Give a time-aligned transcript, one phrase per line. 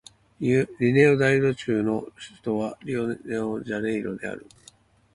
[0.39, 4.47] リオデジャネイロ州の州都はリオデジャネイロである